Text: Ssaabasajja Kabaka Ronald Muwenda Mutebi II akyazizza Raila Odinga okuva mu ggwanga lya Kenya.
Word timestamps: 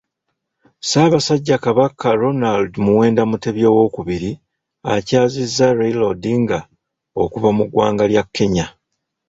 Ssaabasajja 0.81 1.55
Kabaka 1.65 2.07
Ronald 2.23 2.71
Muwenda 2.85 3.23
Mutebi 3.29 3.61
II 3.75 4.39
akyazizza 4.95 5.65
Raila 5.77 6.03
Odinga 6.11 6.59
okuva 7.23 7.49
mu 7.57 7.63
ggwanga 7.67 8.03
lya 8.11 8.23
Kenya. 8.35 8.65